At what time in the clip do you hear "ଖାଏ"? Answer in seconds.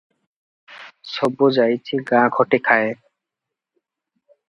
2.71-2.91